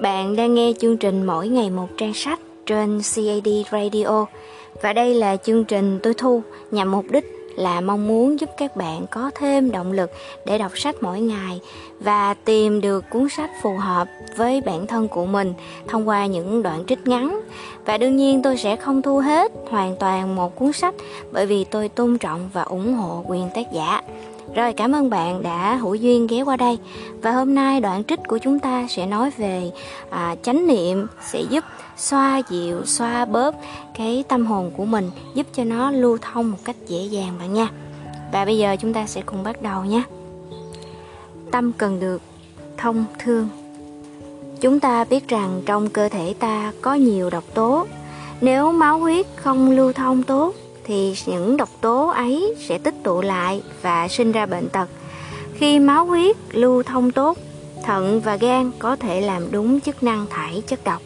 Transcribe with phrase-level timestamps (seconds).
[0.00, 4.26] Bạn đang nghe chương trình mỗi ngày một trang sách trên CAD Radio
[4.82, 7.24] và đây là chương trình tôi thu nhằm mục đích
[7.56, 10.10] là mong muốn giúp các bạn có thêm động lực
[10.46, 11.60] để đọc sách mỗi ngày
[12.00, 15.54] và tìm được cuốn sách phù hợp với bản thân của mình
[15.88, 17.40] thông qua những đoạn trích ngắn.
[17.84, 20.94] Và đương nhiên tôi sẽ không thu hết hoàn toàn một cuốn sách
[21.32, 24.02] bởi vì tôi tôn trọng và ủng hộ quyền tác giả.
[24.54, 26.78] Rồi cảm ơn bạn đã hữu duyên ghé qua đây.
[27.22, 29.70] Và hôm nay đoạn trích của chúng ta sẽ nói về
[30.10, 31.64] à, chánh niệm sẽ giúp
[31.96, 33.54] xoa dịu, xoa bóp
[33.98, 37.54] cái tâm hồn của mình Giúp cho nó lưu thông một cách dễ dàng bạn
[37.54, 37.68] nha.
[38.32, 40.02] Và bây giờ chúng ta sẽ cùng bắt đầu nhé.
[41.50, 42.22] Tâm cần được
[42.76, 43.48] thông thương.
[44.60, 47.86] Chúng ta biết rằng trong cơ thể ta có nhiều độc tố.
[48.40, 50.54] Nếu máu huyết không lưu thông tốt
[50.84, 54.88] thì những độc tố ấy sẽ tích tụ lại và sinh ra bệnh tật.
[55.54, 57.38] Khi máu huyết lưu thông tốt,
[57.84, 61.02] thận và gan có thể làm đúng chức năng thải chất độc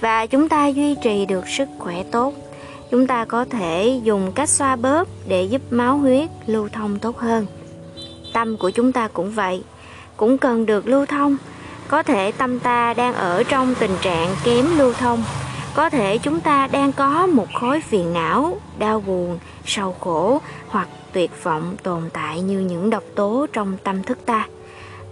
[0.00, 2.34] và chúng ta duy trì được sức khỏe tốt.
[2.90, 7.18] Chúng ta có thể dùng cách xoa bóp để giúp máu huyết lưu thông tốt
[7.18, 7.46] hơn.
[8.32, 9.62] Tâm của chúng ta cũng vậy,
[10.16, 11.36] cũng cần được lưu thông.
[11.88, 15.22] Có thể tâm ta đang ở trong tình trạng kém lưu thông
[15.80, 20.88] có thể chúng ta đang có một khối phiền não, đau buồn, sầu khổ hoặc
[21.12, 24.46] tuyệt vọng tồn tại như những độc tố trong tâm thức ta.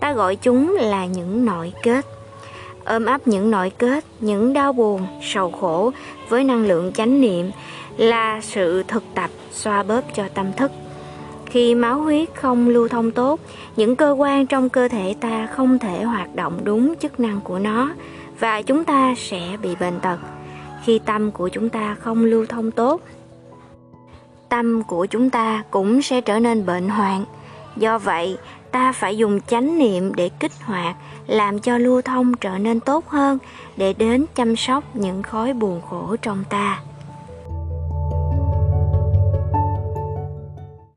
[0.00, 2.06] Ta gọi chúng là những nội kết.
[2.84, 5.90] Ôm ấp những nội kết, những đau buồn, sầu khổ
[6.28, 7.50] với năng lượng chánh niệm
[7.96, 10.72] là sự thực tập, xoa bóp cho tâm thức.
[11.46, 13.40] Khi máu huyết không lưu thông tốt,
[13.76, 17.58] những cơ quan trong cơ thể ta không thể hoạt động đúng chức năng của
[17.58, 17.90] nó
[18.40, 20.18] và chúng ta sẽ bị bệnh tật
[20.84, 23.00] khi tâm của chúng ta không lưu thông tốt.
[24.48, 27.24] Tâm của chúng ta cũng sẽ trở nên bệnh hoạn.
[27.76, 28.36] Do vậy,
[28.70, 33.08] ta phải dùng chánh niệm để kích hoạt, làm cho lưu thông trở nên tốt
[33.08, 33.38] hơn,
[33.76, 36.80] để đến chăm sóc những khối buồn khổ trong ta.